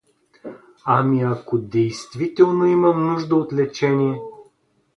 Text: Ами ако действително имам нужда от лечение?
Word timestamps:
Ами 0.85 1.21
ако 1.21 1.57
действително 1.57 2.65
имам 2.65 3.11
нужда 3.13 3.35
от 3.35 3.53
лечение? 3.53 4.17